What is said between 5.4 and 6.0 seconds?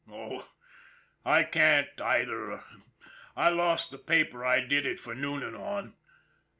on.